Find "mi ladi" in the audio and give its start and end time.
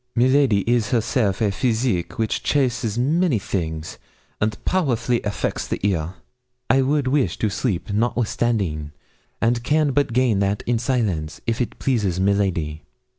0.15-0.61, 12.19-12.81